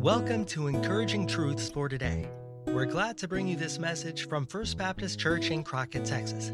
[0.00, 2.26] Welcome to Encouraging Truths for Today.
[2.68, 6.52] We're glad to bring you this message from First Baptist Church in Crockett, Texas.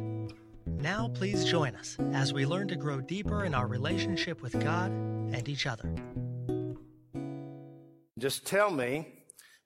[0.67, 4.91] Now, please join us as we learn to grow deeper in our relationship with God
[4.91, 5.95] and each other.
[8.19, 9.07] Just tell me,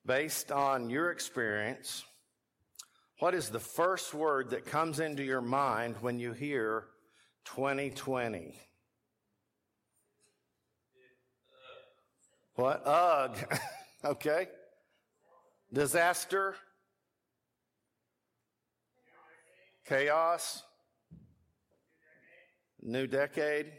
[0.05, 2.03] based on your experience,
[3.17, 6.85] what is the first word that comes into your mind when you hear
[7.45, 8.53] 2020?
[12.55, 12.81] What?
[12.85, 13.37] Ugh.
[14.05, 14.47] okay.
[15.71, 16.55] Disaster.
[19.85, 20.63] Chaos.
[22.81, 23.71] New decade.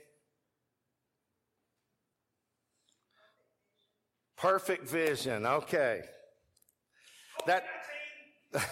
[4.36, 5.46] Perfect vision.
[5.46, 6.02] Okay.
[7.46, 7.64] That.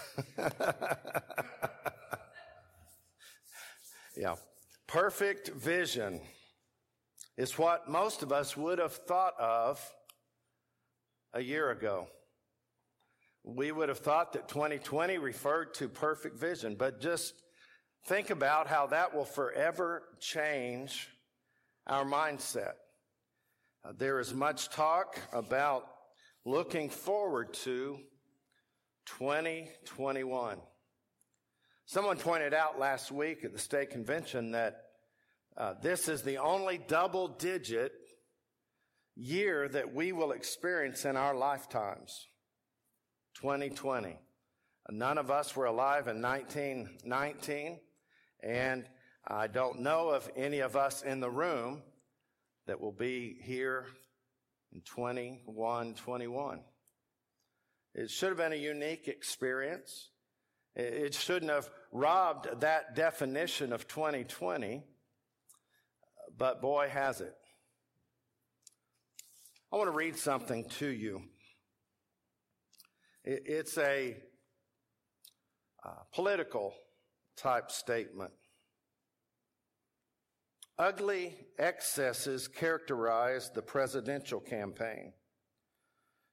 [4.16, 4.34] yeah.
[4.86, 6.20] Perfect vision
[7.40, 9.80] is what most of us would have thought of
[11.32, 12.06] a year ago.
[13.44, 17.32] We would have thought that 2020 referred to perfect vision, but just
[18.04, 21.08] think about how that will forever change
[21.86, 22.74] our mindset.
[23.86, 25.86] Uh, there is much talk about
[26.44, 28.00] looking forward to
[29.18, 30.58] 2021.
[31.86, 34.89] Someone pointed out last week at the state convention that
[35.56, 37.92] uh, this is the only double digit
[39.16, 42.28] year that we will experience in our lifetimes
[43.36, 44.16] 2020.
[44.90, 47.78] None of us were alive in 1919,
[48.42, 48.88] and
[49.26, 51.82] I don't know of any of us in the room
[52.66, 53.86] that will be here
[54.72, 56.60] in 21, 21.
[57.94, 60.10] It should have been a unique experience.
[60.76, 64.84] It shouldn't have robbed that definition of 2020,
[66.40, 67.34] but boy, has it.
[69.70, 71.20] I want to read something to you.
[73.22, 74.16] It's a
[75.84, 76.72] uh, political
[77.36, 78.32] type statement.
[80.78, 85.12] Ugly excesses characterize the presidential campaign.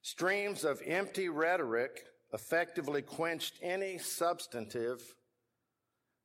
[0.03, 2.00] Streams of empty rhetoric
[2.31, 5.01] effectively quenched any substantive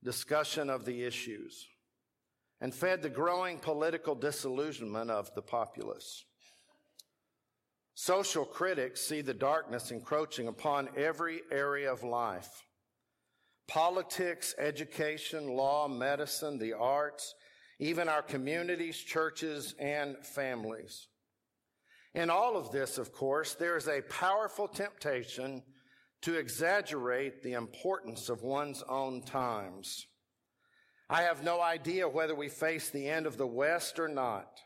[0.04, 1.66] discussion of the issues
[2.62, 6.24] and fed the growing political disillusionment of the populace.
[7.94, 12.64] Social critics see the darkness encroaching upon every area of life.
[13.66, 17.34] Politics, education, law, medicine, the arts,
[17.80, 21.08] even our communities, churches, and families.
[22.14, 25.64] In all of this, of course, there is a powerful temptation
[26.20, 30.06] to exaggerate the importance of one's own times.
[31.12, 34.60] I have no idea whether we face the end of the West or not.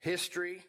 [0.00, 0.60] History,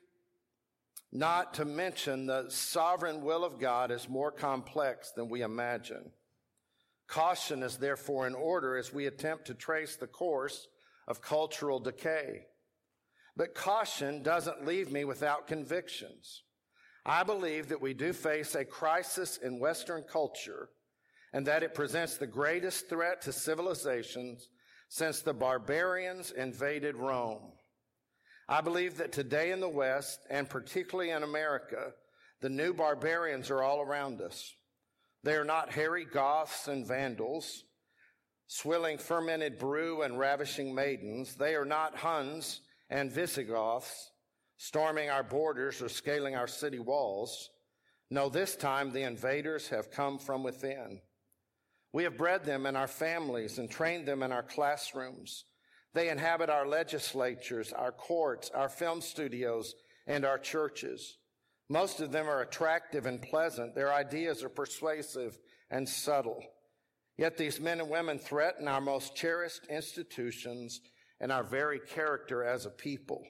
[1.12, 6.12] not to mention the sovereign will of God is more complex than we imagine.
[7.08, 10.68] Caution is therefore in order as we attempt to trace the course
[11.08, 12.46] of cultural decay.
[13.36, 16.44] But caution doesn't leave me without convictions.
[17.04, 20.70] I believe that we do face a crisis in Western culture
[21.34, 24.50] and that it presents the greatest threat to civilizations
[24.94, 27.42] since the barbarians invaded Rome.
[28.48, 31.94] I believe that today in the West, and particularly in America,
[32.42, 34.54] the new barbarians are all around us.
[35.24, 37.64] They are not hairy Goths and Vandals,
[38.46, 41.38] swilling fermented brew and ravishing maidens.
[41.38, 42.62] They are not Huns
[42.92, 44.12] and Visigoths,
[44.58, 47.50] storming our borders or scaling our city walls.
[48.12, 51.02] No, this time the invaders have come from within.
[51.94, 55.46] We have bred them in our families and trained them in our classrooms.
[55.94, 59.76] They inhabit our legislatures, our courts, our film studios,
[60.08, 61.20] and our churches.
[61.70, 63.76] Most of them are attractive and pleasant.
[63.76, 65.38] Their ideas are persuasive
[65.70, 66.44] and subtle.
[67.16, 70.82] Yet these men and women threaten our most cherished institutions
[71.22, 73.24] and our very character as a people.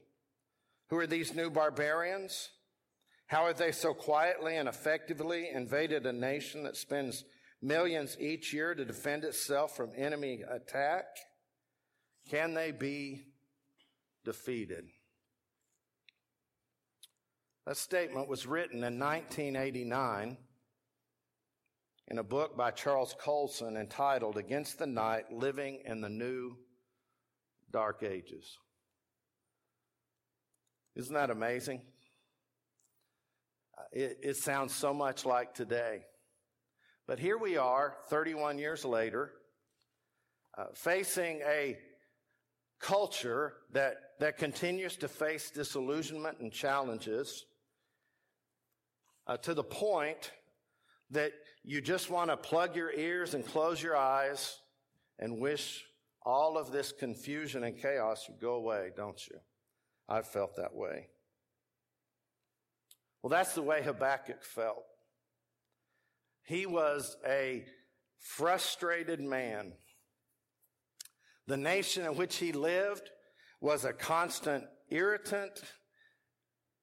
[0.89, 2.49] Who are these new barbarians?
[3.27, 7.25] How have they so quietly and effectively invaded a nation that spends
[7.63, 11.05] millions each year to defend itself from enemy attack?
[12.29, 13.23] Can they be
[14.25, 14.85] defeated?
[17.65, 20.37] That statement was written in 1989
[22.09, 26.57] in a book by Charles Colson entitled Against the Night Living in the New
[27.71, 28.57] Dark Ages.
[30.95, 31.81] Isn't that amazing?
[33.91, 36.01] It, it sounds so much like today.
[37.07, 39.31] But here we are, 31 years later,
[40.57, 41.77] uh, facing a
[42.79, 47.45] culture that, that continues to face disillusionment and challenges.
[49.27, 50.31] uh, to the point
[51.11, 51.31] that
[51.63, 54.59] you just want to plug your ears and close your eyes
[55.19, 55.85] and wish
[56.25, 59.37] all of this confusion and chaos would go away, don't you?
[60.09, 61.07] I've felt that way.
[63.21, 64.83] Well, that's the way Habakkuk felt.
[66.45, 67.65] He was a
[68.19, 69.73] frustrated man.
[71.47, 73.09] The nation in which he lived
[73.59, 75.61] was a constant irritant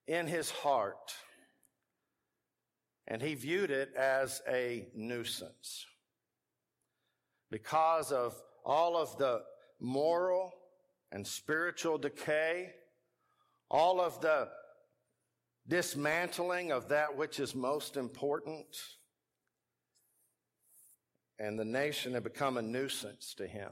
[0.06, 1.14] in his heart.
[3.06, 5.86] And he viewed it as a nuisance.
[7.50, 9.42] Because of all of the
[9.80, 10.52] moral
[11.10, 12.70] and spiritual decay,
[13.70, 14.48] all of the
[15.66, 18.66] dismantling of that which is most important,
[21.40, 23.70] and the nation had become a nuisance to him.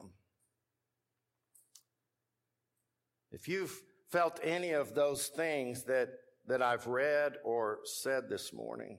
[3.30, 3.78] If you've
[4.10, 6.08] felt any of those things that,
[6.46, 8.98] that I've read or said this morning,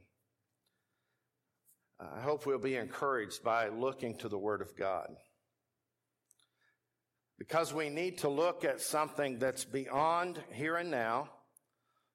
[2.00, 5.10] I hope we'll be encouraged by looking to the Word of God.
[7.40, 11.30] Because we need to look at something that's beyond here and now,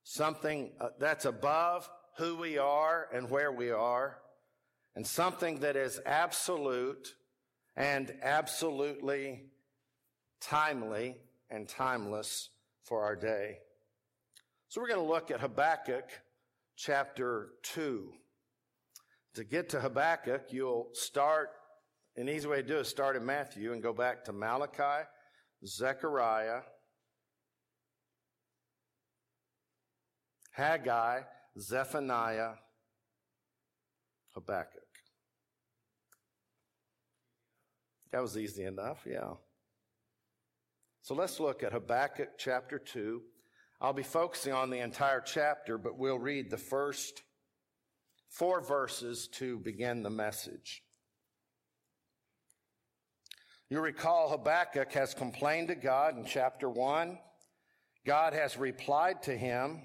[0.05, 4.19] something uh, that's above who we are and where we are,
[4.97, 7.15] and something that is absolute
[7.77, 9.45] and absolutely
[10.41, 11.17] timely
[11.51, 12.51] and timeless
[12.85, 13.59] for our day.
[14.69, 16.11] So we're going to look at Habakkuk
[16.77, 18.13] chapter 2.
[19.35, 21.51] To get to Habakkuk, you'll start,
[22.17, 25.07] an easy way to do is start in Matthew and go back to Malachi,
[25.67, 26.61] Zechariah,
[30.53, 31.23] Haggai,
[31.59, 32.53] Zephaniah,
[34.35, 34.84] Habakkuk.
[38.15, 39.33] That was easy enough, yeah.
[41.03, 43.21] So let's look at Habakkuk chapter 2.
[43.81, 47.25] I'll be focusing on the entire chapter, but we'll read the first
[48.29, 50.85] four verses to begin the message.
[53.69, 57.19] You recall Habakkuk has complained to God in chapter 1.
[58.07, 59.83] God has replied to him.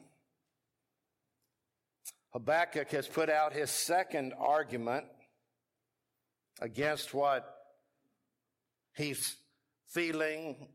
[2.33, 5.05] Habakkuk has put out his second argument
[6.61, 7.55] against what
[8.95, 9.37] he's
[9.87, 10.67] feeling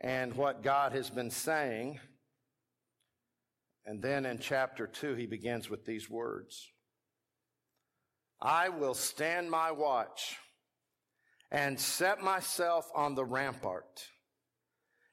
[0.00, 1.98] and what God has been saying.
[3.84, 6.68] And then in chapter 2, he begins with these words
[8.40, 10.36] I will stand my watch
[11.50, 14.06] and set myself on the rampart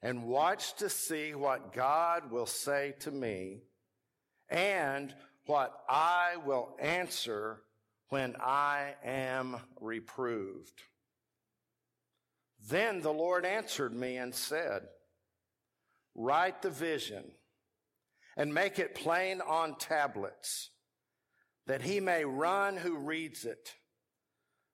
[0.04, 3.64] and watch to see what God will say to me
[4.50, 5.14] and
[5.46, 7.62] what I will answer
[8.10, 10.84] when I am reproved.
[12.68, 14.84] Then the Lord answered me and said,
[16.16, 17.26] Write the vision
[18.38, 20.72] and make it plain on tablets,
[21.68, 23.76] that he may run who reads it.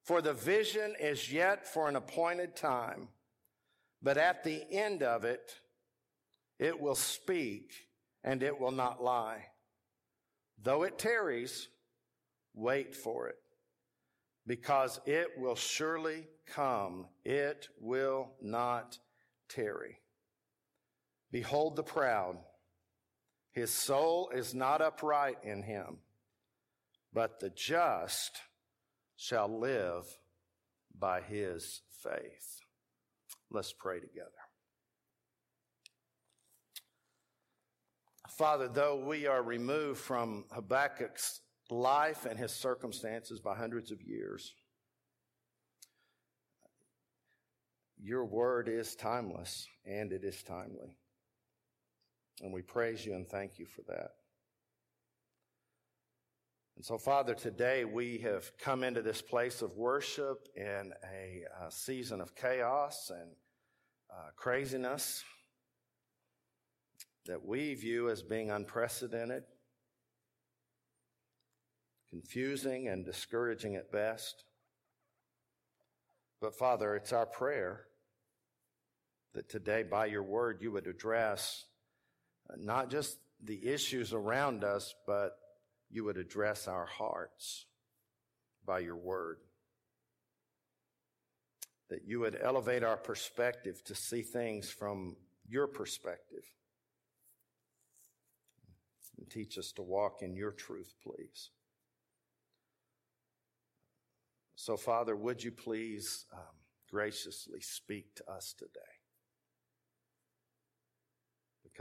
[0.03, 3.09] For the vision is yet for an appointed time,
[4.01, 5.51] but at the end of it,
[6.59, 7.73] it will speak
[8.23, 9.45] and it will not lie.
[10.61, 11.67] Though it tarries,
[12.53, 13.38] wait for it
[14.47, 17.07] because it will surely come.
[17.24, 19.00] It will not
[19.50, 20.00] tarry.
[21.31, 22.38] Behold the proud.
[23.51, 25.98] His soul is not upright in him,
[27.13, 28.41] but the just
[29.17, 30.05] shall live
[30.98, 32.60] by his faith.
[33.50, 34.29] Let's pray together.
[38.38, 44.53] Father, though we are removed from Habakkuk's life and his circumstances by hundreds of years.
[48.01, 50.98] Your word is timeless and it is timely.
[52.41, 54.12] And we praise you and thank you for that.
[56.75, 61.72] And so, Father, today we have come into this place of worship in a, a
[61.72, 63.29] season of chaos and
[64.10, 65.24] uh, craziness
[67.27, 69.43] that we view as being unprecedented
[72.12, 74.43] confusing and discouraging at best.
[76.41, 77.86] But Father, it's our prayer
[79.33, 81.65] that today by your word you would address
[82.50, 85.38] uh, not just the issues around us, but
[85.89, 87.65] you would address our hearts
[88.65, 89.38] by your word.
[91.89, 95.15] That you would elevate our perspective to see things from
[95.47, 96.45] your perspective.
[99.17, 101.50] And teach us to walk in your truth, please.
[104.55, 106.39] So, Father, would you please um,
[106.89, 108.90] graciously speak to us today?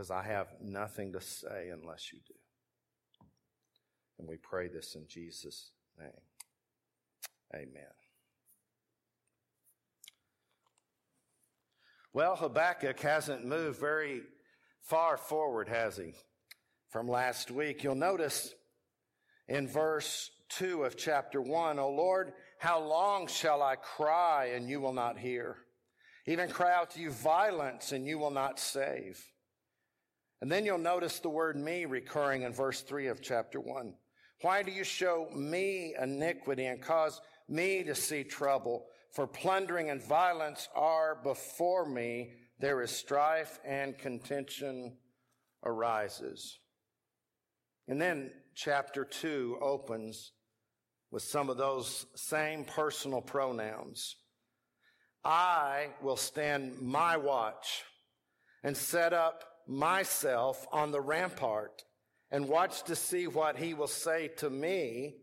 [0.00, 2.32] Because I have nothing to say unless you do.
[4.18, 6.08] And we pray this in Jesus' name.
[7.54, 7.92] Amen.
[12.14, 14.22] Well, Habakkuk hasn't moved very
[14.80, 16.14] far forward, has he?
[16.88, 17.84] From last week.
[17.84, 18.54] You'll notice
[19.48, 24.80] in verse 2 of chapter 1, O Lord, how long shall I cry and you
[24.80, 25.58] will not hear?
[26.26, 29.22] Even cry out to you violence and you will not save.
[30.40, 33.94] And then you'll notice the word me recurring in verse 3 of chapter 1.
[34.42, 38.86] Why do you show me iniquity and cause me to see trouble?
[39.12, 42.32] For plundering and violence are before me.
[42.58, 44.96] There is strife and contention
[45.64, 46.58] arises.
[47.86, 50.32] And then chapter 2 opens
[51.10, 54.16] with some of those same personal pronouns.
[55.22, 57.82] I will stand my watch
[58.62, 61.84] and set up myself on the rampart
[62.30, 65.14] and watch to see what he will say to me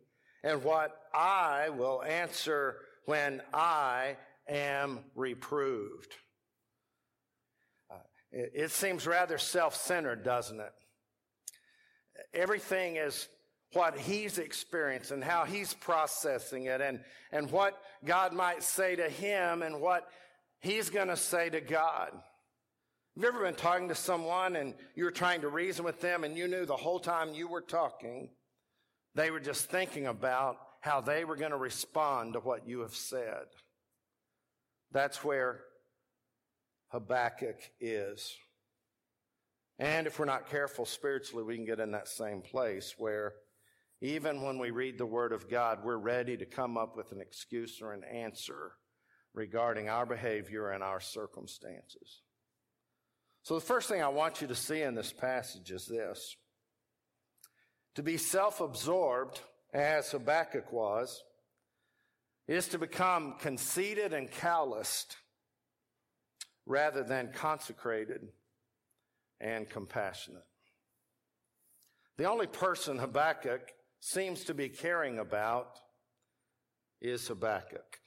[0.43, 6.13] and what I will answer when I am reproved.
[7.91, 7.95] Uh,
[8.31, 10.73] it, it seems rather self centered, doesn't it?
[12.33, 13.27] Everything is
[13.73, 17.01] what he's experiencing, how he's processing it, and,
[17.31, 20.07] and what God might say to him and what
[20.61, 22.11] he's going to say to God.
[23.17, 26.23] Have you ever been talking to someone and you were trying to reason with them
[26.23, 28.29] and you knew the whole time you were talking,
[29.15, 32.93] they were just thinking about how they were going to respond to what you have
[32.93, 33.45] said?
[34.91, 35.61] That's where
[36.89, 38.35] Habakkuk is.
[39.79, 43.33] And if we're not careful spiritually, we can get in that same place where
[43.99, 47.21] even when we read the Word of God, we're ready to come up with an
[47.21, 48.73] excuse or an answer
[49.33, 52.21] regarding our behavior and our circumstances.
[53.47, 56.35] So, the first thing I want you to see in this passage is this
[57.95, 59.39] to be self absorbed,
[59.73, 61.23] as Habakkuk was,
[62.45, 65.15] is to become conceited and calloused
[66.65, 68.27] rather than consecrated
[69.39, 70.43] and compassionate.
[72.17, 73.61] The only person Habakkuk
[74.01, 75.79] seems to be caring about
[76.99, 78.01] is Habakkuk.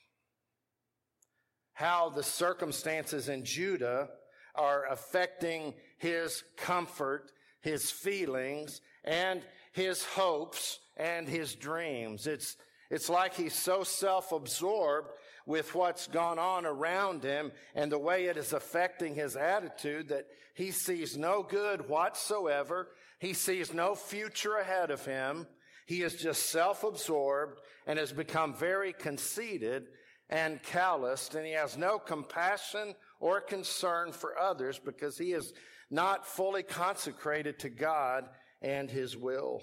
[1.73, 4.11] How the circumstances in Judah
[4.61, 9.41] are affecting his comfort, his feelings, and
[9.73, 12.27] his hopes and his dreams.
[12.27, 12.59] It's,
[12.91, 15.09] it's like he's so self-absorbed
[15.47, 20.27] with what's gone on around him and the way it is affecting his attitude that
[20.55, 22.89] he sees no good whatsoever.
[23.19, 25.47] He sees no future ahead of him.
[25.87, 29.87] He is just self-absorbed and has become very conceited
[30.29, 35.53] and calloused and he has no compassion or concern for others because he is
[35.91, 38.29] not fully consecrated to God
[38.63, 39.63] and his will.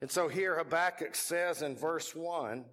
[0.00, 2.64] And so here Habakkuk says in verse one,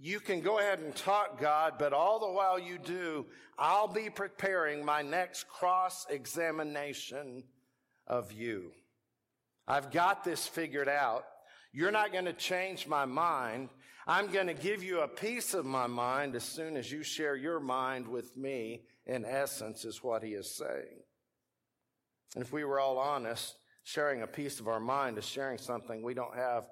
[0.00, 3.26] you can go ahead and talk God, but all the while you do,
[3.58, 7.42] I'll be preparing my next cross examination
[8.06, 8.70] of you.
[9.66, 11.24] I've got this figured out.
[11.78, 13.68] You're not going to change my mind.
[14.04, 17.36] I'm going to give you a piece of my mind as soon as you share
[17.36, 20.98] your mind with me, in essence, is what he is saying.
[22.34, 23.54] And if we were all honest,
[23.84, 26.64] sharing a piece of our mind is sharing something we don't have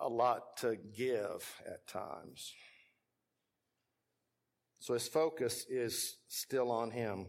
[0.00, 2.52] a lot to give at times.
[4.80, 7.26] So his focus is still on him.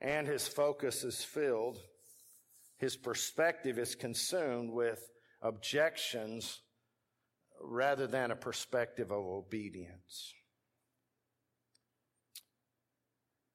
[0.00, 1.78] And his focus is filled
[2.78, 5.00] his perspective is consumed with
[5.42, 6.60] objections
[7.60, 10.34] rather than a perspective of obedience.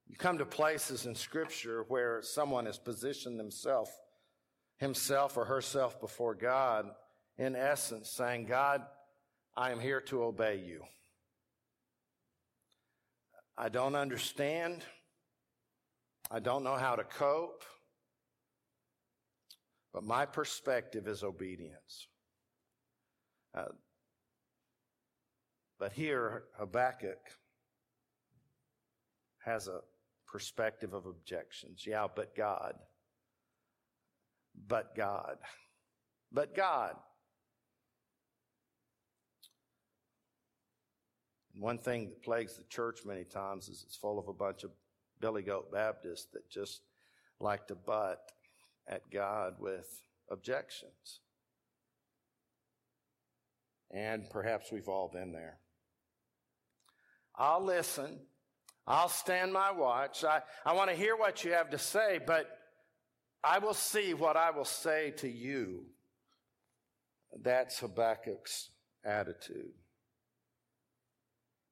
[0.08, 3.92] You come to places in scripture where someone has positioned themselves,
[4.78, 6.88] himself or herself before God,
[7.38, 8.82] in essence saying, God,
[9.56, 10.84] I am here to obey you.
[13.58, 14.84] I don't understand.
[16.30, 17.64] I don't know how to cope.
[19.94, 22.08] But my perspective is obedience.
[23.54, 23.66] Uh,
[25.80, 27.20] but here, Habakkuk
[29.44, 29.80] has a
[30.28, 31.84] perspective of objections.
[31.86, 32.76] Yeah, but God.
[34.68, 35.38] But God.
[36.32, 36.96] But God.
[41.62, 44.72] one thing that plagues the church many times is it's full of a bunch of
[45.20, 46.82] Billy Goat Baptists that just
[47.40, 48.32] like to butt
[48.92, 51.22] at God with objections.
[53.90, 55.58] And perhaps we've all been there.
[57.36, 58.20] I'll listen.
[58.86, 60.24] I'll stand my watch.
[60.24, 62.58] I, I want to hear what you have to say, but
[63.44, 65.86] I will see what I will say to you.
[67.42, 68.70] That's Habakkuk's
[69.04, 69.74] attitude.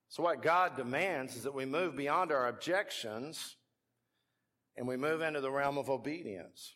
[0.07, 3.57] So, what God demands is that we move beyond our objections
[4.75, 6.73] and we move into the realm of obedience.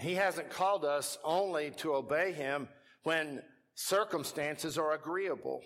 [0.00, 2.68] He hasn't called us only to obey Him
[3.02, 3.42] when
[3.74, 5.62] circumstances are agreeable.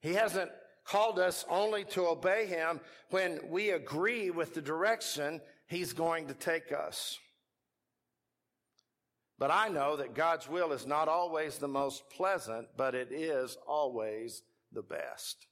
[0.00, 0.50] He hasn't
[0.84, 6.34] called us only to obey Him when we agree with the direction He's going to
[6.34, 7.18] take us.
[9.38, 13.56] But I know that God's will is not always the most pleasant, but it is
[13.66, 15.46] always the best.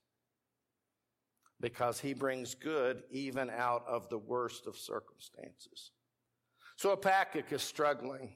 [1.61, 5.91] Because he brings good even out of the worst of circumstances.
[6.81, 8.31] So Habakkuk is struggling.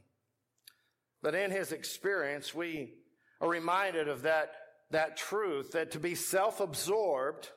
[1.23, 2.93] But in his experience, we
[3.41, 4.53] are reminded of that,
[4.91, 7.49] that truth that to be self-absorbed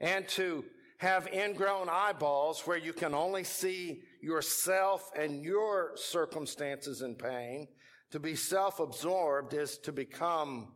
[0.00, 0.64] and to
[0.98, 7.68] have ingrown eyeballs where you can only see yourself and your circumstances and pain.
[8.10, 10.74] To be self-absorbed is to become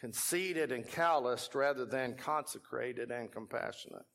[0.00, 4.06] conceited and calloused rather than consecrated and compassionate.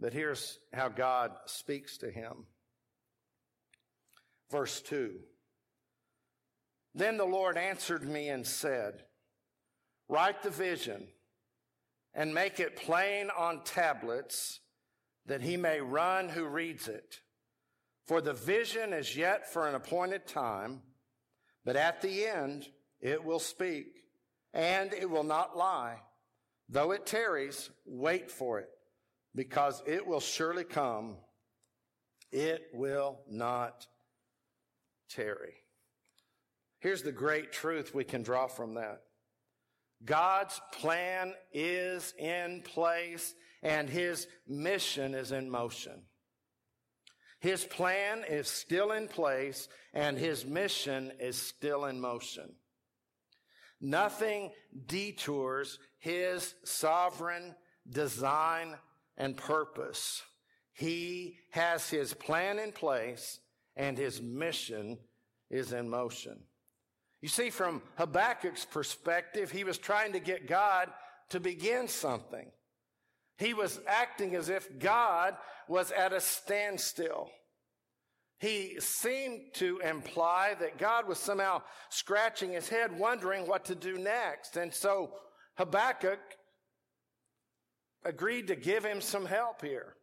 [0.00, 2.46] But here's how God speaks to him.
[4.50, 5.14] Verse 2.
[6.94, 9.04] Then the Lord answered me and said,
[10.08, 11.08] Write the vision
[12.14, 14.60] and make it plain on tablets
[15.26, 17.20] that he may run who reads it.
[18.06, 20.80] For the vision is yet for an appointed time,
[21.64, 22.68] but at the end
[23.00, 24.04] it will speak
[24.54, 25.98] and it will not lie.
[26.70, 28.70] Though it tarries, wait for it
[29.34, 31.16] because it will surely come.
[32.30, 33.86] It will not
[35.08, 35.54] tarry.
[36.80, 39.02] Here's the great truth we can draw from that.
[40.04, 46.02] God's plan is in place and his mission is in motion.
[47.40, 52.54] His plan is still in place and his mission is still in motion.
[53.80, 54.50] Nothing
[54.86, 57.54] detours his sovereign
[57.88, 58.76] design
[59.18, 60.22] and purpose.
[60.72, 63.40] He has his plan in place
[63.76, 64.96] and his mission
[65.50, 66.38] is in motion.
[67.20, 70.88] You see, from Habakkuk's perspective, he was trying to get God
[71.30, 72.46] to begin something.
[73.38, 75.36] He was acting as if God
[75.68, 77.28] was at a standstill.
[78.40, 83.98] He seemed to imply that God was somehow scratching his head, wondering what to do
[83.98, 84.56] next.
[84.56, 85.10] And so
[85.56, 86.20] Habakkuk
[88.04, 89.94] agreed to give him some help here.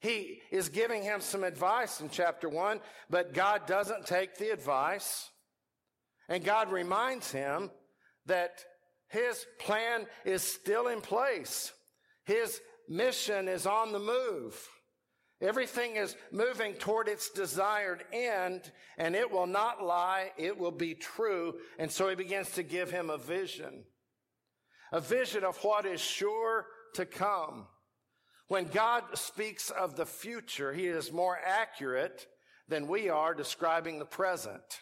[0.00, 5.30] He is giving him some advice in chapter one, but God doesn't take the advice.
[6.28, 7.70] And God reminds him
[8.26, 8.64] that
[9.08, 11.72] his plan is still in place.
[12.24, 14.68] His mission is on the move.
[15.40, 20.32] Everything is moving toward its desired end, and it will not lie.
[20.38, 21.54] It will be true.
[21.78, 23.84] And so he begins to give him a vision.
[24.92, 27.66] A vision of what is sure to come.
[28.48, 32.26] When God speaks of the future, he is more accurate
[32.68, 34.80] than we are describing the present.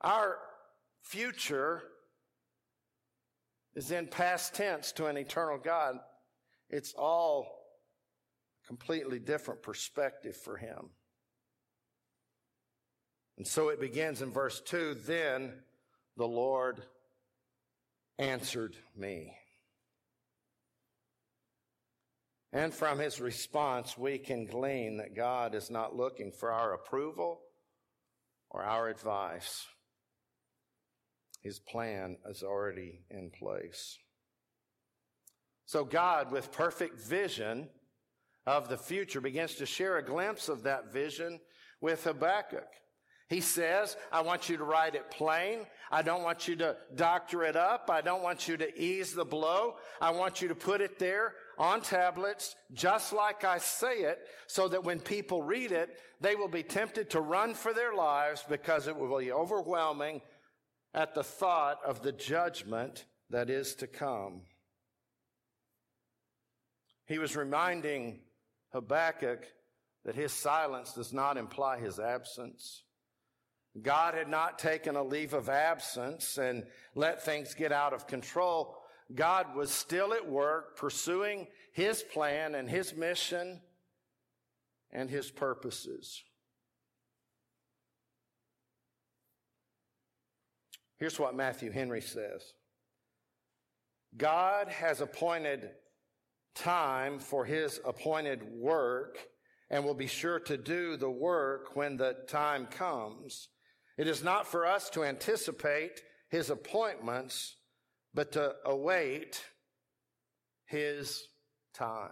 [0.00, 0.38] Our
[1.02, 1.82] future
[3.74, 5.96] is in past tense to an eternal God.
[6.70, 7.46] It's all
[8.66, 10.90] completely different perspective for him.
[13.36, 15.52] And so it begins in verse 2 Then
[16.16, 16.82] the Lord
[18.18, 19.34] answered me.
[22.52, 27.40] And from his response, we can glean that God is not looking for our approval
[28.50, 29.66] or our advice.
[31.42, 33.98] His plan is already in place.
[35.66, 37.68] So God, with perfect vision
[38.46, 41.40] of the future, begins to share a glimpse of that vision
[41.80, 42.68] with Habakkuk.
[43.28, 45.66] He says, I want you to write it plain.
[45.90, 47.90] I don't want you to doctor it up.
[47.90, 49.76] I don't want you to ease the blow.
[50.00, 54.68] I want you to put it there on tablets, just like I say it, so
[54.68, 58.86] that when people read it, they will be tempted to run for their lives because
[58.86, 60.20] it will be overwhelming
[60.94, 64.42] at the thought of the judgment that is to come.
[67.06, 68.20] He was reminding
[68.72, 69.46] Habakkuk
[70.04, 72.84] that his silence does not imply his absence.
[73.82, 78.76] God had not taken a leave of absence and let things get out of control.
[79.14, 83.60] God was still at work pursuing his plan and his mission
[84.90, 86.22] and his purposes.
[90.98, 92.54] Here's what Matthew Henry says
[94.16, 95.70] God has appointed
[96.54, 99.18] time for his appointed work
[99.68, 103.48] and will be sure to do the work when the time comes.
[103.96, 107.56] It is not for us to anticipate his appointments,
[108.12, 109.42] but to await
[110.66, 111.22] his
[111.74, 112.10] time.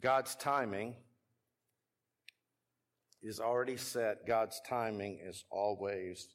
[0.00, 0.94] God's timing
[3.22, 4.26] is already set.
[4.26, 6.28] God's timing is always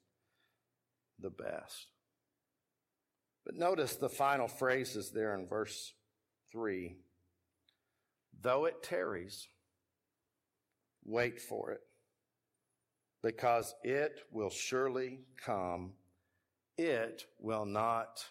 [1.20, 1.88] the best.
[3.46, 5.94] But notice the final phrases there in verse
[6.52, 6.98] 3.
[8.42, 9.48] Though it tarries,
[11.06, 11.82] wait for it,
[13.24, 15.94] because it will surely come.
[16.78, 18.24] It will not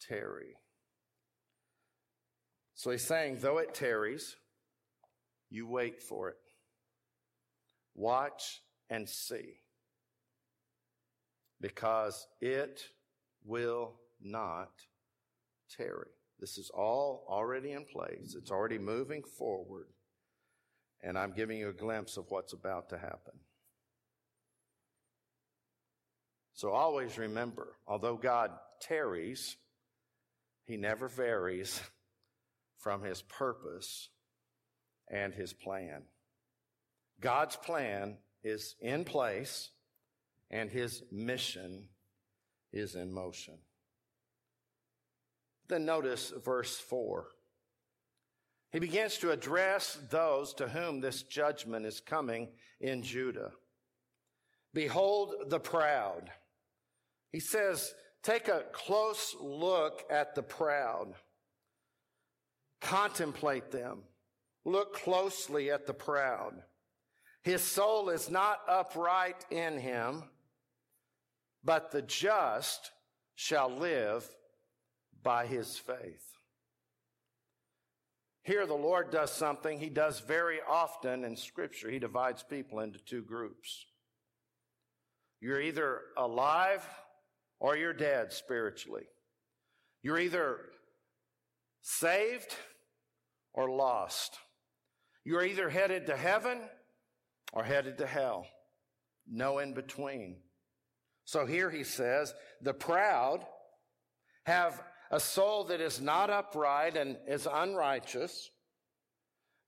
[0.00, 0.56] tarry.
[2.74, 4.36] So he's saying, though it tarries,
[5.50, 6.36] you wait for it.
[7.94, 9.60] Watch and see,
[11.60, 12.82] because it
[13.44, 14.70] will not
[15.76, 16.10] tarry.
[16.38, 18.36] This is all already in place.
[18.38, 19.88] It's already moving forward.
[21.02, 23.34] And I'm giving you a glimpse of what's about to happen.
[26.58, 29.56] So always remember, although God tarries,
[30.64, 31.80] he never varies
[32.78, 34.08] from his purpose
[35.08, 36.02] and his plan.
[37.20, 39.70] God's plan is in place
[40.50, 41.90] and his mission
[42.72, 43.54] is in motion.
[45.68, 47.28] Then notice verse 4.
[48.72, 52.48] He begins to address those to whom this judgment is coming
[52.80, 53.52] in Judah.
[54.74, 56.32] Behold the proud.
[57.32, 61.14] He says, take a close look at the proud.
[62.80, 64.00] Contemplate them.
[64.64, 66.62] Look closely at the proud.
[67.42, 70.24] His soul is not upright in him
[71.64, 72.92] but the just
[73.34, 74.26] shall live
[75.22, 76.24] by his faith.
[78.42, 81.90] Here, the Lord does something he does very often in Scripture.
[81.90, 83.84] He divides people into two groups.
[85.40, 86.82] You're either alive
[87.60, 89.04] or you're dead spiritually.
[90.02, 90.60] You're either
[91.82, 92.54] saved
[93.52, 94.38] or lost.
[95.24, 96.60] You're either headed to heaven
[97.52, 98.46] or headed to hell.
[99.26, 100.36] No in between.
[101.24, 103.44] So here he says, the proud
[104.46, 108.50] have a soul that is not upright and is unrighteous,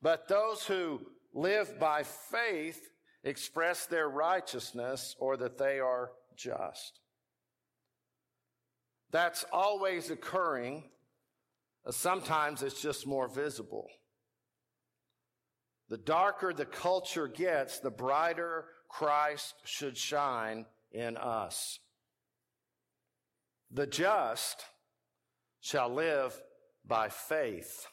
[0.01, 1.01] but those who
[1.35, 2.81] live by faith
[3.25, 7.00] express their righteousness or that they are just.
[9.11, 10.85] That's always occurring.
[11.85, 13.89] Uh, sometimes it's just more visible.
[15.89, 21.81] The darker the culture gets, the brighter Christ should shine in us.
[23.73, 24.65] The just
[25.61, 26.41] shall live
[26.87, 27.87] by faith.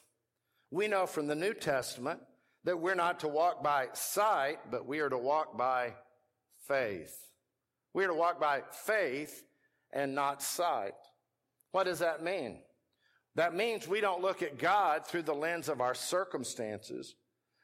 [0.70, 2.20] We know from the New Testament
[2.64, 5.94] that we're not to walk by sight, but we are to walk by
[6.66, 7.16] faith.
[7.94, 9.44] We are to walk by faith
[9.92, 10.94] and not sight.
[11.72, 12.60] What does that mean?
[13.34, 17.14] That means we don't look at God through the lens of our circumstances.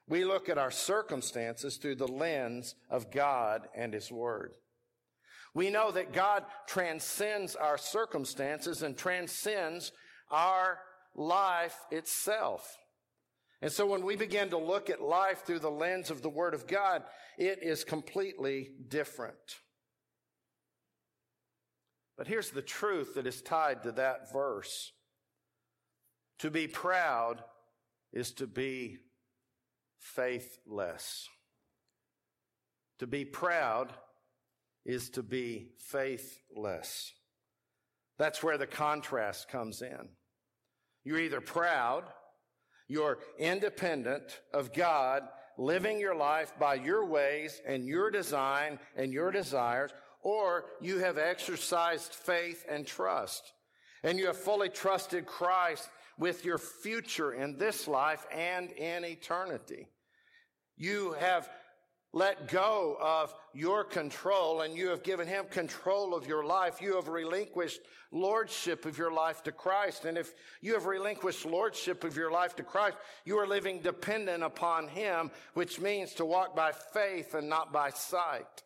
[0.07, 4.53] We look at our circumstances through the lens of God and His Word.
[5.55, 9.93] We know that God transcends our circumstances and transcends
[10.31, 10.79] our
[11.15, 12.77] life itself.
[13.63, 16.55] And so when we begin to look at life through the lens of the Word
[16.55, 17.03] of God,
[17.39, 19.61] it is completely different.
[22.17, 24.93] But here's the truth that is tied to that verse.
[26.41, 27.43] To be proud
[28.13, 28.99] is to be
[29.99, 31.29] faithless.
[32.99, 33.93] To be proud
[34.85, 37.13] is to be faithless.
[38.19, 40.09] That's where the contrast comes in.
[41.05, 42.05] You're either proud,
[42.89, 45.23] you're independent of God,
[45.59, 49.91] living your life by your ways and your design and your desires,
[50.25, 53.53] or you have exercised faith and trust.
[54.03, 59.89] And you have fully trusted Christ with your future in this life and in eternity.
[60.77, 61.49] You have
[62.13, 66.81] let go of your control and you have given him control of your life.
[66.81, 67.81] You have relinquished
[68.13, 70.05] lordship of your life to Christ.
[70.05, 74.43] And if you have relinquished lordship of your life to Christ, you are living dependent
[74.45, 78.63] upon him, which means to walk by faith and not by sight.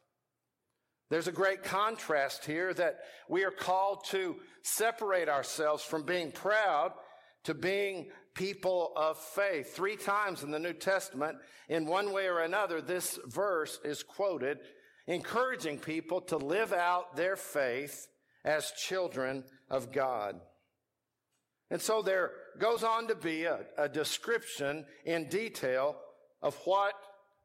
[1.10, 6.92] There's a great contrast here that we are called to separate ourselves from being proud
[7.44, 9.74] to being people of faith.
[9.74, 14.58] Three times in the New Testament, in one way or another, this verse is quoted,
[15.06, 18.06] encouraging people to live out their faith
[18.44, 20.38] as children of God.
[21.70, 25.96] And so there goes on to be a, a description in detail
[26.42, 26.94] of what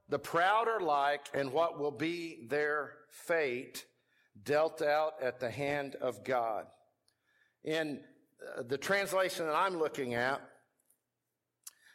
[0.09, 3.85] the proud are like and what will be their fate
[4.43, 6.65] dealt out at the hand of God.
[7.63, 8.01] In
[8.57, 10.41] uh, the translation that I'm looking at,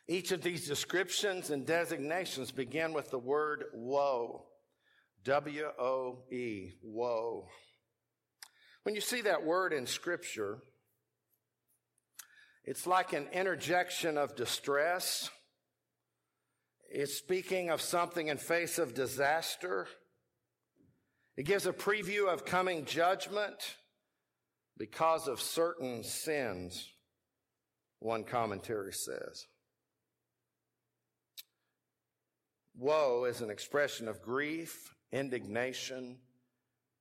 [0.09, 4.47] each of these descriptions and designations begin with the word woe.
[5.25, 7.49] W O E, woe.
[8.85, 10.63] When you see that word in scripture,
[12.65, 15.29] it's like an interjection of distress.
[16.89, 19.87] It's speaking of something in face of disaster.
[21.37, 23.77] It gives a preview of coming judgment
[24.79, 26.89] because of certain sins,
[27.99, 29.47] one commentary says.
[32.75, 36.17] Woe is an expression of grief, indignation,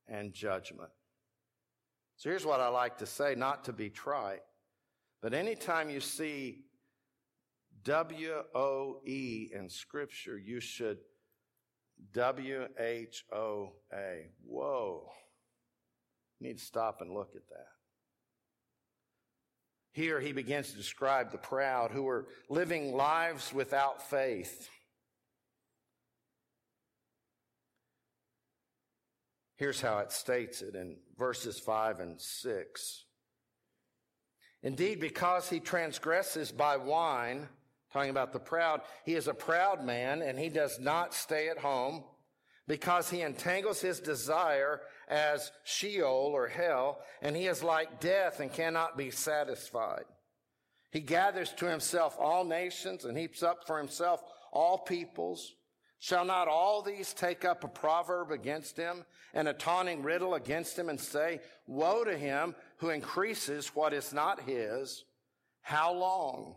[0.08, 0.90] and judgment.
[2.18, 4.42] So here's what I like to say, not to be trite,
[5.22, 6.66] but anytime you see
[7.88, 10.98] W O E in Scripture, you should
[12.14, 14.28] W H O A.
[14.46, 15.10] Whoa.
[16.40, 17.68] You need to stop and look at that.
[19.94, 24.70] Here he begins to describe the proud who are living lives without faith.
[29.56, 33.06] Here's how it states it in verses 5 and 6.
[34.62, 37.48] Indeed, because he transgresses by wine,
[37.92, 41.58] talking about the proud, he is a proud man and he does not stay at
[41.58, 42.04] home
[42.68, 48.52] because he entangles his desire as Sheol or hell, and he is like death and
[48.52, 50.04] cannot be satisfied.
[50.92, 54.22] He gathers to himself all nations and heaps up for himself
[54.52, 55.54] all peoples.
[56.00, 60.78] Shall not all these take up a proverb against him and a taunting riddle against
[60.78, 65.04] him and say, Woe to him who increases what is not his.
[65.62, 66.56] How long?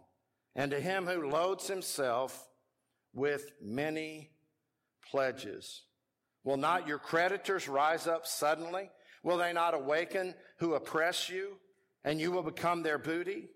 [0.54, 2.48] And to him who loads himself
[3.12, 4.30] with many
[5.10, 5.82] pledges.
[6.44, 8.90] Will not your creditors rise up suddenly?
[9.22, 11.56] Will they not awaken who oppress you
[12.04, 13.50] and you will become their booty?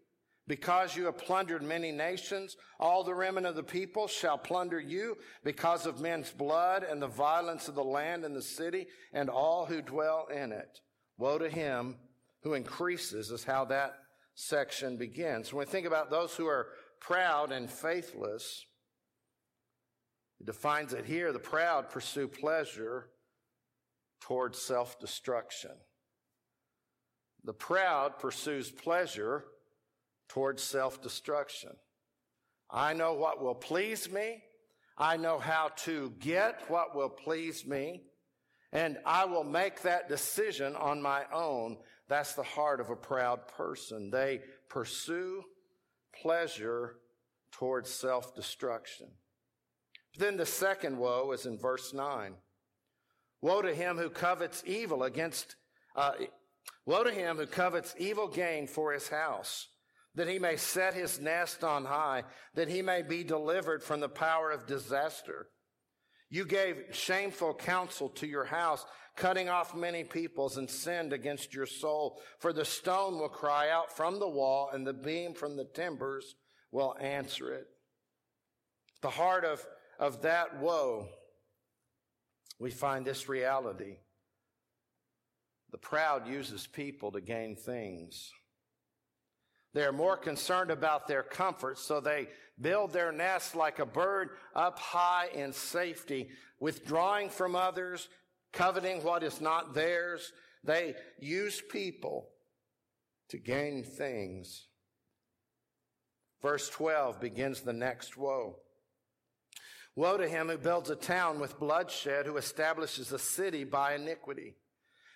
[0.47, 5.17] Because you have plundered many nations, all the remnant of the people shall plunder you
[5.43, 9.65] because of men's blood and the violence of the land and the city and all
[9.65, 10.81] who dwell in it.
[11.17, 11.97] Woe to him
[12.43, 13.95] who increases is how that
[14.35, 15.51] section begins.
[15.51, 16.69] When we think about those who are
[17.05, 18.65] proud and faithless,
[20.41, 21.33] it defines it here.
[21.33, 23.11] The proud pursue pleasure
[24.23, 25.73] towards self-destruction.
[27.45, 29.45] The proud pursues pleasure
[30.29, 31.73] towards self destruction.
[32.71, 34.43] I know what will please me.
[34.97, 38.05] I know how to get what will please me.
[38.73, 41.77] And I will make that decision on my own.
[42.09, 44.11] That's the heart of a proud person.
[44.11, 44.41] They
[44.71, 45.45] pursue
[46.21, 46.97] pleasure
[47.53, 49.09] towards self destruction.
[50.17, 52.35] Then the second woe is in verse 9.
[53.41, 55.57] Woe to him who covets evil against,
[55.97, 56.13] uh,
[56.87, 59.69] woe to him who covets evil gain for his house
[60.15, 62.23] that he may set his nest on high,
[62.55, 65.49] that he may be delivered from the power of disaster.
[66.31, 68.85] You gave shameful counsel to your house,
[69.17, 72.21] cutting off many peoples and sinned against your soul.
[72.39, 76.35] For the stone will cry out from the wall and the beam from the timbers
[76.73, 77.67] will answer it.
[79.03, 79.65] The heart of,
[79.99, 81.09] of that woe,
[82.59, 83.99] we find this reality.
[85.71, 88.33] The proud uses people to gain things.
[89.75, 92.29] They are more concerned about their comfort, so they
[92.61, 96.29] build their nest like a bird up high in safety,
[96.61, 98.09] withdrawing from others,
[98.53, 100.33] coveting what is not theirs.
[100.63, 102.29] They use people
[103.31, 104.67] to gain things.
[106.41, 108.57] Verse 12 begins the next woe.
[109.97, 114.57] Woe to him who builds a town with bloodshed, who establishes a city by iniquity.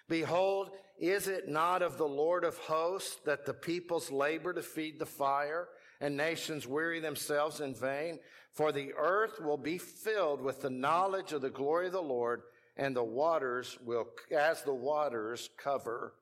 [0.09, 4.99] Behold, is it not of the Lord of hosts that the peoples labor to feed
[4.99, 5.69] the fire
[6.01, 8.19] and nations weary themselves in vain?
[8.53, 12.43] For the earth will be filled with the knowledge of the glory of the Lord
[12.77, 14.07] and the waters will,
[14.37, 16.15] as the waters cover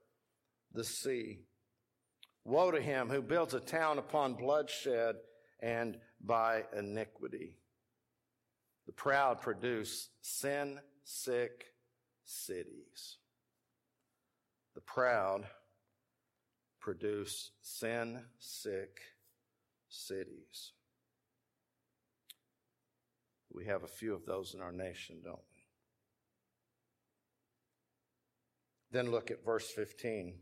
[0.73, 1.41] the sea.
[2.45, 5.17] Woe to him who builds a town upon bloodshed
[5.61, 7.59] and by iniquity.
[8.87, 11.67] The proud produce sin sick
[12.25, 13.17] cities.
[14.75, 15.47] The proud
[16.81, 19.01] produce sin sick
[19.96, 20.72] cities.
[23.52, 25.62] We have a few of those in our nation, don't we?
[28.92, 30.35] Then look at verse 15.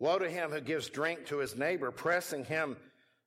[0.00, 2.76] Woe to him who gives drink to his neighbor, pressing him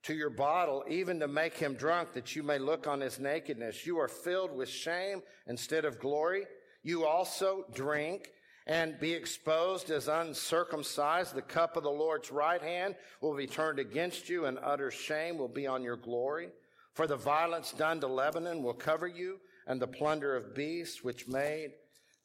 [0.04, 3.86] to your bottle, even to make him drunk, that you may look on his nakedness.
[3.86, 6.46] You are filled with shame instead of glory.
[6.84, 8.32] You also drink
[8.68, 11.34] and be exposed as uncircumcised.
[11.34, 15.38] The cup of the Lord's right hand will be turned against you, and utter shame
[15.38, 16.50] will be on your glory.
[16.94, 21.28] For the violence done to Lebanon will cover you, and the plunder of beasts which
[21.28, 21.72] made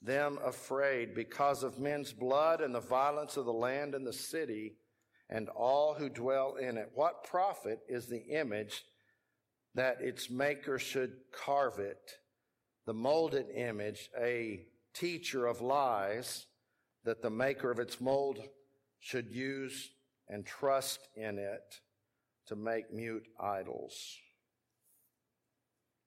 [0.03, 4.75] them afraid because of men's blood and the violence of the land and the city
[5.31, 6.91] and all who dwell in it.
[6.95, 8.83] What profit is the image
[9.75, 12.17] that its maker should carve it?
[12.85, 16.47] The molded image, a teacher of lies
[17.05, 18.39] that the maker of its mold
[19.01, 19.91] should use
[20.29, 21.81] and trust in it
[22.47, 24.19] to make mute idols.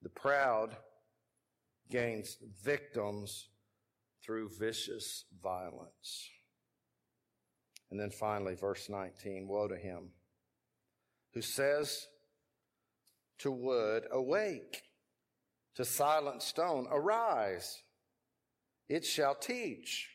[0.02, 0.76] The proud
[1.90, 3.48] gains victims
[4.24, 6.30] through vicious violence.
[7.90, 10.10] And then finally, verse 19 Woe to him
[11.32, 12.06] who says
[13.38, 14.82] to wood, Awake,
[15.74, 17.82] to silent stone, Arise.
[18.88, 20.08] It shall teach.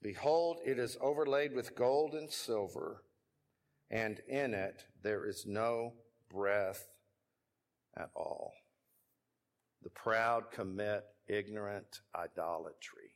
[0.00, 3.02] Behold, it is overlaid with gold and silver,
[3.90, 5.94] and in it there is no
[6.30, 6.86] breath
[7.96, 8.52] at all.
[9.82, 13.12] The proud commit ignorant idolatry.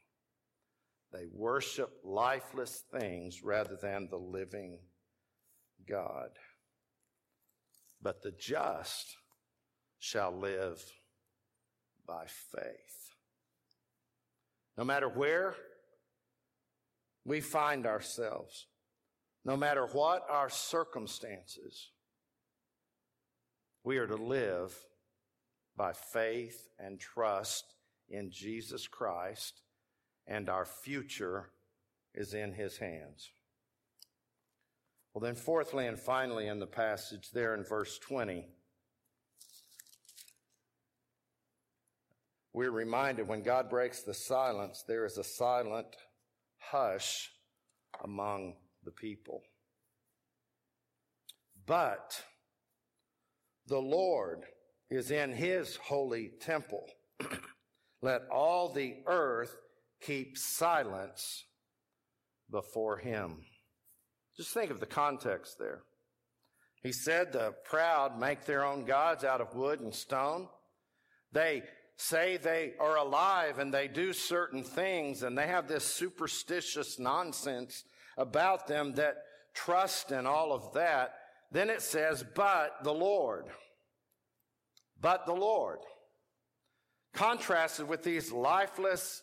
[1.12, 4.78] They worship lifeless things rather than the living
[5.88, 6.30] God.
[8.00, 9.16] But the just
[9.98, 10.82] shall live
[12.06, 13.01] by faith.
[14.76, 15.54] No matter where
[17.24, 18.66] we find ourselves,
[19.44, 21.90] no matter what our circumstances,
[23.84, 24.74] we are to live
[25.76, 27.64] by faith and trust
[28.08, 29.62] in Jesus Christ,
[30.26, 31.50] and our future
[32.14, 33.30] is in his hands.
[35.12, 38.46] Well, then, fourthly and finally, in the passage there in verse 20,
[42.54, 45.86] we're reminded when God breaks the silence, there is a silent
[46.58, 47.30] hush
[48.04, 49.42] among the people.
[51.66, 52.22] But
[53.66, 54.44] the Lord
[54.90, 56.84] is in his holy temple.
[58.02, 59.56] Let all the earth
[60.02, 61.44] keep silence
[62.50, 63.38] before him.
[64.36, 65.82] Just think of the context there.
[66.82, 70.48] He said the proud make their own gods out of wood and stone.
[71.30, 71.62] They
[72.02, 77.84] say they are alive and they do certain things and they have this superstitious nonsense
[78.16, 79.16] about them that
[79.54, 81.14] trust and all of that.
[81.52, 83.44] Then it says, but the Lord.
[85.00, 85.78] But the Lord
[87.14, 89.22] contrasted with these lifeless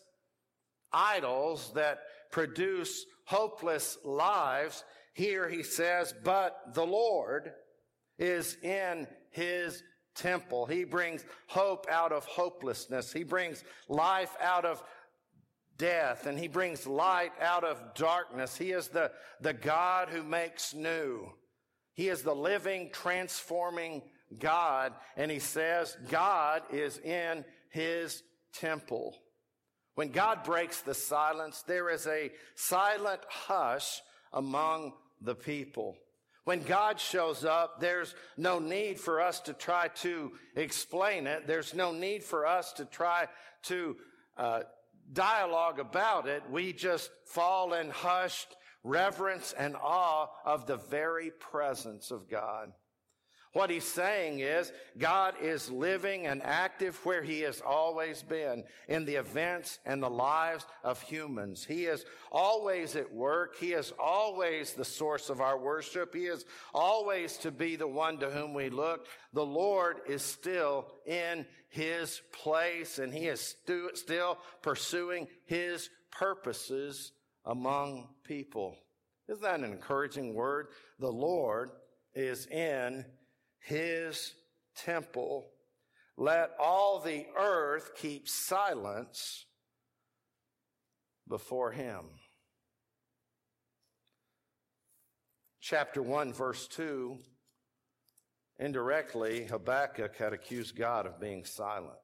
[0.92, 4.84] idols that produce hopeless lives.
[5.14, 7.52] Here he says, but the Lord
[8.18, 9.82] is in his
[10.14, 10.66] temple.
[10.66, 13.12] He brings hope out of hopelessness.
[13.12, 14.82] He brings life out of
[15.78, 18.56] death and he brings light out of darkness.
[18.56, 21.32] He is the, the God who makes new.
[21.94, 24.02] He is the living, transforming
[24.38, 24.92] God.
[25.16, 29.16] And he says, God is in his temple.
[29.94, 34.00] When God breaks the silence, there is a silent hush
[34.32, 35.96] among the people.
[36.44, 41.46] When God shows up, there's no need for us to try to explain it.
[41.46, 43.28] There's no need for us to try
[43.64, 43.96] to
[44.36, 44.60] uh,
[45.12, 46.42] dialogue about it.
[46.50, 52.72] We just fall in hushed reverence and awe of the very presence of God.
[53.52, 59.04] What he's saying is God is living and active where he has always been in
[59.04, 61.64] the events and the lives of humans.
[61.64, 63.56] He is always at work.
[63.56, 66.14] He is always the source of our worship.
[66.14, 69.06] He is always to be the one to whom we look.
[69.32, 77.10] The Lord is still in his place and he is stu- still pursuing his purposes
[77.44, 78.76] among people.
[79.28, 80.68] Isn't that an encouraging word?
[81.00, 81.70] The Lord
[82.14, 83.04] is in
[83.60, 84.34] his
[84.76, 85.50] temple.
[86.16, 89.46] Let all the earth keep silence
[91.28, 92.04] before him.
[95.60, 97.18] Chapter 1, verse 2,
[98.58, 101.98] indirectly, Habakkuk had accused God of being silent.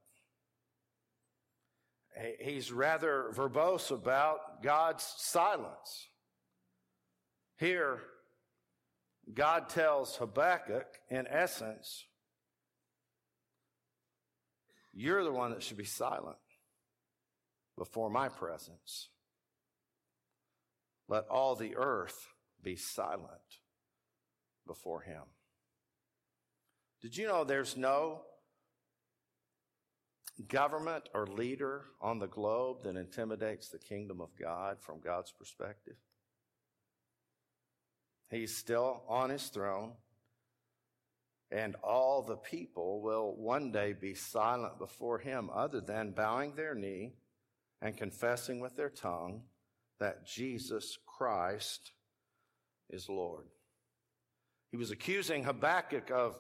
[2.41, 6.09] He's rather verbose about God's silence.
[7.59, 8.01] Here,
[9.35, 12.05] God tells Habakkuk, in essence,
[14.93, 16.37] you're the one that should be silent
[17.77, 19.09] before my presence.
[21.09, 22.29] let all the earth
[22.63, 23.61] be silent
[24.67, 25.23] before him.
[27.01, 28.23] Did you know there's no
[30.49, 35.97] government or leader on the globe that intimidates the kingdom of God from God's perspective?
[38.31, 39.93] He's still on his throne,
[41.51, 46.75] and all the people will one day be silent before him, other than bowing their
[46.75, 47.15] knee
[47.81, 49.43] and confessing with their tongue
[50.01, 51.93] that Jesus Christ
[52.91, 53.47] is Lord.
[54.71, 56.39] He was accusing Habakkuk of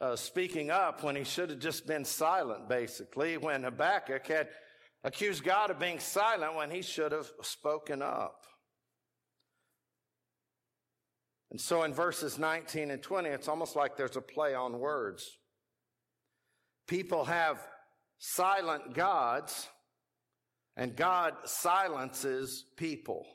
[0.00, 4.48] uh, speaking up when he should have just been silent, basically, when Habakkuk had
[5.04, 8.44] accused God of being silent when he should have spoken up.
[11.52, 15.36] And so in verses 19 and 20, it's almost like there's a play on words.
[16.88, 17.60] People have
[18.16, 19.68] silent gods,
[20.78, 23.26] and God silences people.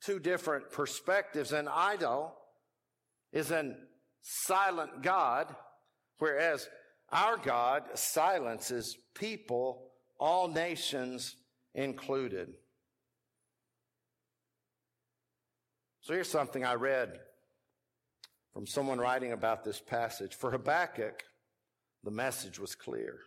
[0.00, 1.50] Two different perspectives.
[1.50, 2.36] An idol
[3.32, 3.76] is an
[4.22, 5.52] silent God,
[6.18, 6.68] whereas
[7.10, 9.90] our God silences people,
[10.20, 11.34] all nations
[11.74, 12.50] included.
[16.10, 17.20] So here's something I read
[18.52, 20.34] from someone writing about this passage.
[20.34, 21.22] For Habakkuk,
[22.02, 23.20] the message was clear.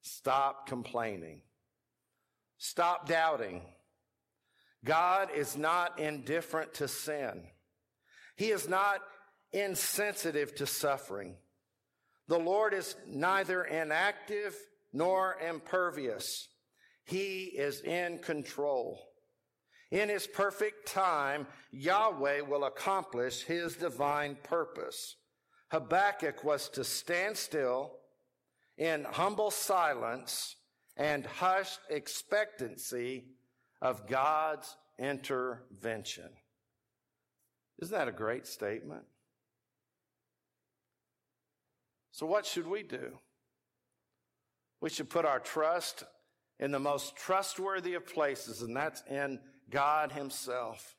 [0.00, 1.42] Stop complaining.
[2.56, 3.62] Stop doubting.
[4.84, 7.44] God is not indifferent to sin.
[8.34, 8.98] He is not
[9.52, 11.36] insensitive to suffering.
[12.26, 14.56] The Lord is neither inactive
[14.92, 16.48] nor impervious.
[17.04, 19.07] He is in control.
[19.90, 25.16] In his perfect time, Yahweh will accomplish his divine purpose.
[25.70, 27.92] Habakkuk was to stand still
[28.76, 30.56] in humble silence
[30.96, 33.24] and hushed expectancy
[33.80, 36.28] of God's intervention.
[37.80, 39.04] Isn't that a great statement?
[42.10, 43.18] So, what should we do?
[44.80, 46.02] We should put our trust
[46.58, 49.38] in the most trustworthy of places, and that's in
[49.70, 50.96] God Himself.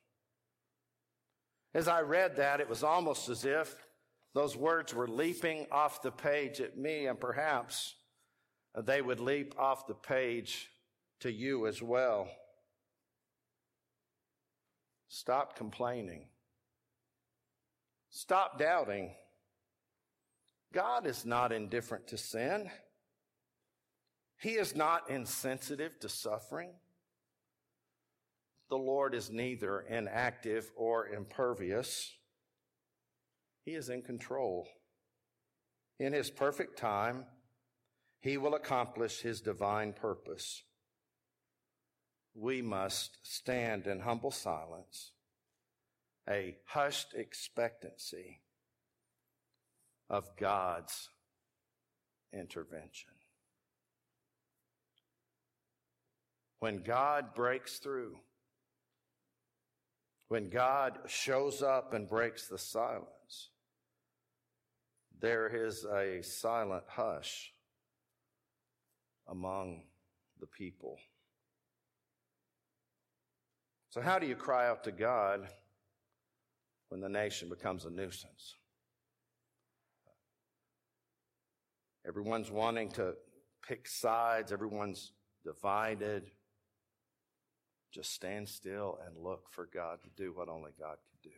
[1.74, 3.76] As I read that, it was almost as if
[4.34, 7.96] those words were leaping off the page at me, and perhaps
[8.76, 10.70] they would leap off the page
[11.22, 12.30] to you as well.
[15.10, 16.28] Stop complaining.
[18.12, 19.12] Stop doubting.
[20.74, 22.70] God is not indifferent to sin.
[24.38, 26.70] He is not insensitive to suffering.
[28.70, 32.12] The Lord is neither inactive or impervious.
[33.66, 34.68] He is in control.
[36.00, 37.26] In His perfect time,
[38.22, 40.64] He will accomplish His divine purpose.
[42.36, 45.14] We must stand in humble silence,
[46.30, 48.42] a hushed expectancy
[50.10, 51.10] of God's
[52.32, 53.12] intervention.
[56.60, 58.18] When God breaks through,
[60.30, 63.50] when God shows up and breaks the silence,
[65.20, 67.52] there is a silent hush
[69.28, 69.82] among
[70.40, 70.98] the people.
[73.90, 75.48] So, how do you cry out to God
[76.90, 78.56] when the nation becomes a nuisance?
[82.08, 83.16] Everyone's wanting to
[83.68, 85.12] pick sides, everyone's
[85.44, 86.30] divided.
[87.92, 91.36] Just stand still and look for God to do what only God can do.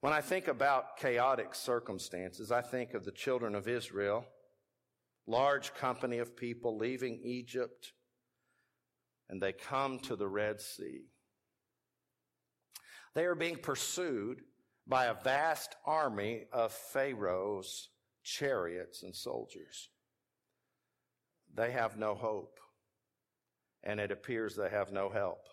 [0.00, 4.24] When I think about chaotic circumstances, I think of the children of Israel,
[5.26, 7.92] large company of people leaving Egypt,
[9.28, 11.02] and they come to the Red Sea.
[13.14, 14.42] They are being pursued
[14.86, 17.90] by a vast army of Pharaoh's
[18.22, 19.90] chariots and soldiers.
[21.54, 22.58] They have no hope,
[23.82, 25.46] and it appears they have no help.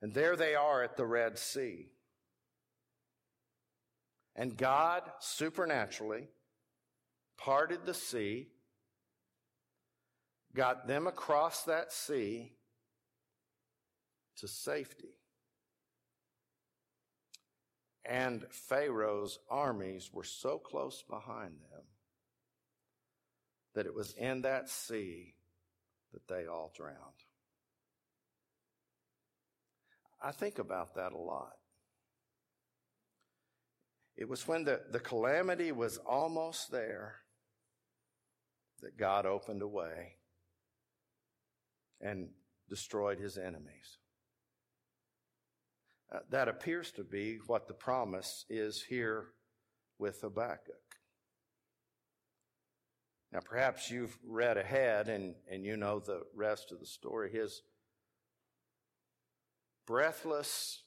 [0.00, 1.90] And there they are at the Red Sea.
[4.36, 6.28] And God supernaturally
[7.36, 8.48] parted the sea,
[10.54, 12.52] got them across that sea
[14.36, 15.18] to safety
[18.08, 21.82] and Pharaoh's armies were so close behind them
[23.74, 25.34] that it was in that sea
[26.12, 26.96] that they all drowned.
[30.22, 31.52] I think about that a lot.
[34.16, 37.16] It was when the, the calamity was almost there
[38.82, 40.16] that God opened a way.
[42.00, 42.28] and
[42.68, 43.98] destroyed his enemies.
[46.12, 49.28] Uh, that appears to be what the promise is here
[49.98, 50.87] with Habakkuk.
[53.32, 57.30] Now, perhaps you've read ahead and, and you know the rest of the story.
[57.30, 57.62] His
[59.86, 60.82] breathless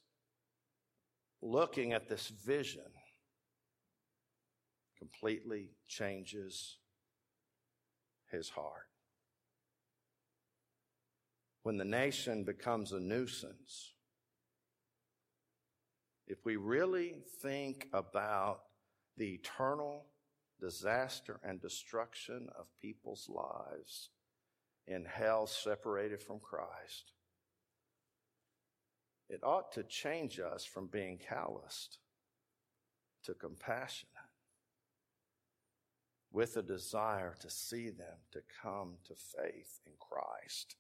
[1.42, 2.92] looking at this vision
[4.98, 6.78] completely changes
[8.32, 8.88] his heart.
[11.64, 13.94] When the nation becomes a nuisance,
[16.28, 18.62] if we really think about
[19.18, 20.06] the eternal
[20.62, 24.10] disaster and destruction of people's lives
[24.88, 27.12] in hell separated from Christ,
[29.30, 31.98] it ought to change us from being calloused
[33.24, 34.10] to compassionate
[36.32, 40.76] with a desire to see them to come to faith in Christ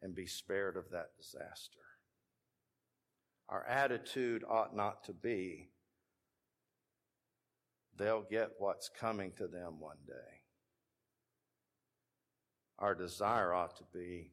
[0.00, 1.80] and be spared of that disaster.
[3.48, 5.68] Our attitude ought not to be,
[7.96, 10.42] they'll get what's coming to them one day.
[12.78, 14.32] Our desire ought to be,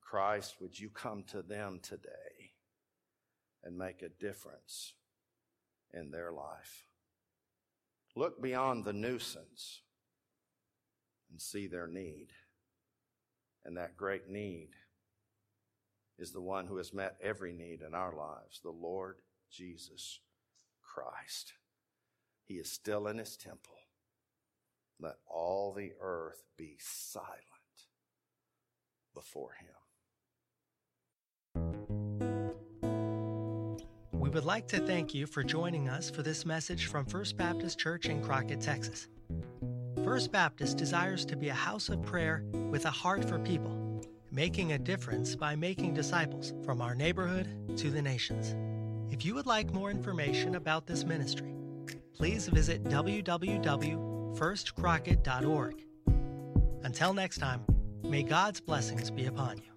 [0.00, 2.52] Christ, would you come to them today
[3.64, 4.94] and make a difference
[5.92, 6.86] in their life?
[8.14, 9.80] Look beyond the nuisance
[11.30, 12.28] and see their need.
[13.64, 14.70] And that great need
[16.18, 19.16] is the one who has met every need in our lives, the Lord
[19.50, 20.20] Jesus
[20.82, 21.54] Christ.
[22.44, 23.74] He is still in his temple.
[25.00, 27.38] Let all the earth be silent
[29.14, 29.68] before him.
[34.12, 37.78] We would like to thank you for joining us for this message from First Baptist
[37.78, 39.08] Church in Crockett, Texas.
[40.04, 44.72] First Baptist desires to be a house of prayer with a heart for people, making
[44.72, 48.54] a difference by making disciples from our neighborhood to the nations.
[49.12, 51.52] If you would like more information about this ministry,
[52.14, 55.74] please visit www.firstcrockett.org.
[56.84, 57.64] Until next time,
[58.02, 59.71] may God's blessings be upon you.